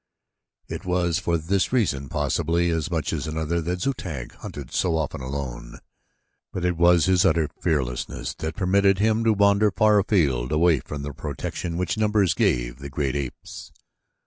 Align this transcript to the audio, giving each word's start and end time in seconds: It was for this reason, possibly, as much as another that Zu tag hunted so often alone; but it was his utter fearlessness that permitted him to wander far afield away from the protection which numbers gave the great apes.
It 0.67 0.83
was 0.83 1.19
for 1.19 1.37
this 1.37 1.71
reason, 1.71 2.09
possibly, 2.09 2.71
as 2.71 2.89
much 2.89 3.13
as 3.13 3.27
another 3.27 3.61
that 3.61 3.81
Zu 3.81 3.93
tag 3.93 4.33
hunted 4.37 4.71
so 4.73 4.97
often 4.97 5.21
alone; 5.21 5.77
but 6.51 6.65
it 6.65 6.75
was 6.75 7.05
his 7.05 7.23
utter 7.23 7.47
fearlessness 7.61 8.33
that 8.39 8.55
permitted 8.55 8.97
him 8.97 9.23
to 9.23 9.31
wander 9.33 9.69
far 9.69 9.99
afield 9.99 10.51
away 10.51 10.79
from 10.79 11.03
the 11.03 11.13
protection 11.13 11.77
which 11.77 11.99
numbers 11.99 12.33
gave 12.33 12.79
the 12.79 12.89
great 12.89 13.15
apes. 13.15 13.71